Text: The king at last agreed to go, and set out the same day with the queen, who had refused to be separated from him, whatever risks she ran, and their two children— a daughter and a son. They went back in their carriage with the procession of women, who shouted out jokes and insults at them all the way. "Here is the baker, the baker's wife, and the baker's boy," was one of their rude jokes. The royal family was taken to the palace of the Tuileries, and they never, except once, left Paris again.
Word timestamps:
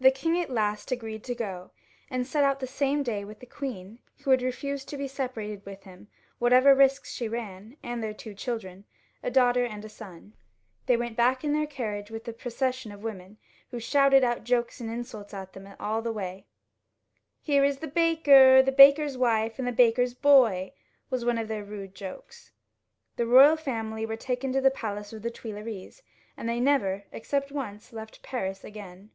The 0.00 0.10
king 0.10 0.38
at 0.38 0.50
last 0.50 0.92
agreed 0.92 1.24
to 1.24 1.34
go, 1.34 1.70
and 2.10 2.26
set 2.26 2.44
out 2.44 2.60
the 2.60 2.66
same 2.66 3.02
day 3.02 3.24
with 3.24 3.40
the 3.40 3.46
queen, 3.46 4.00
who 4.22 4.32
had 4.32 4.42
refused 4.42 4.86
to 4.90 4.98
be 4.98 5.08
separated 5.08 5.62
from 5.64 5.76
him, 5.76 6.08
whatever 6.38 6.74
risks 6.74 7.10
she 7.10 7.26
ran, 7.26 7.78
and 7.82 8.02
their 8.02 8.12
two 8.12 8.34
children— 8.34 8.84
a 9.22 9.30
daughter 9.30 9.64
and 9.64 9.82
a 9.82 9.88
son. 9.88 10.34
They 10.84 10.98
went 10.98 11.16
back 11.16 11.42
in 11.42 11.54
their 11.54 11.66
carriage 11.66 12.10
with 12.10 12.24
the 12.24 12.34
procession 12.34 12.92
of 12.92 13.02
women, 13.02 13.38
who 13.70 13.80
shouted 13.80 14.22
out 14.22 14.44
jokes 14.44 14.78
and 14.78 14.90
insults 14.90 15.32
at 15.32 15.54
them 15.54 15.66
all 15.80 16.02
the 16.02 16.12
way. 16.12 16.44
"Here 17.40 17.64
is 17.64 17.78
the 17.78 17.88
baker, 17.88 18.60
the 18.62 18.72
baker's 18.72 19.16
wife, 19.16 19.58
and 19.58 19.66
the 19.66 19.72
baker's 19.72 20.12
boy," 20.12 20.74
was 21.08 21.24
one 21.24 21.38
of 21.38 21.48
their 21.48 21.64
rude 21.64 21.94
jokes. 21.94 22.52
The 23.16 23.24
royal 23.24 23.56
family 23.56 24.04
was 24.04 24.18
taken 24.18 24.52
to 24.52 24.60
the 24.60 24.70
palace 24.70 25.14
of 25.14 25.22
the 25.22 25.30
Tuileries, 25.30 26.02
and 26.36 26.46
they 26.46 26.60
never, 26.60 27.04
except 27.10 27.50
once, 27.50 27.90
left 27.90 28.22
Paris 28.22 28.64
again. 28.64 29.10